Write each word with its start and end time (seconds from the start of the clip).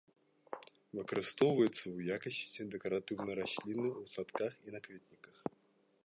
Выкарыстоўваецца 0.99 1.81
ў 1.97 2.15
якасці 2.17 2.61
дэкаратыўнай 2.75 3.35
расліны 3.41 3.85
ў 4.01 4.03
садках 4.15 4.53
і 4.69 4.75
на 4.77 4.83
кветніках. 4.89 5.37